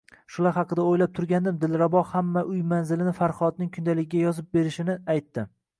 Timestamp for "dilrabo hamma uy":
1.65-2.65